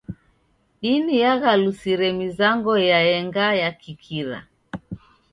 Dini 0.81 1.13
yaghalusire 1.23 2.07
mizango 2.19 2.71
yaenga 2.89 3.45
ya 3.61 3.69
kikira. 3.81 4.39